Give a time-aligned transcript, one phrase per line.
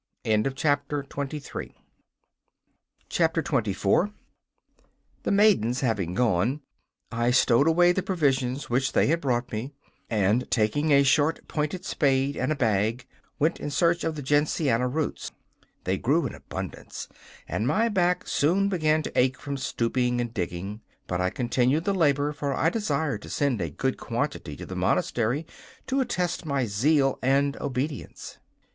[0.25, 0.97] 24
[5.23, 6.61] The maidens having gone,
[7.11, 9.73] I stowed away the provisions which they had brought me,
[10.09, 13.05] and, taking a short pointed spade and a bag,
[13.37, 15.31] went in search of the gentiana roots.
[15.83, 17.07] They grew in abundance,
[17.47, 21.93] and my back soon began to ache from stooping and digging; but I continued the
[21.93, 25.45] labour, for I desired to send a good quantity to the monastery
[25.85, 28.39] to attest my zeal and obedience.